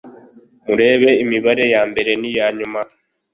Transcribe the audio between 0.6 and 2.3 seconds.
murebe imibare ya mbere